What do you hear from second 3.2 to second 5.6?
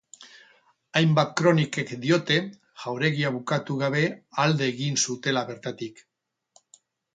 bukatu gabe alde egin zutela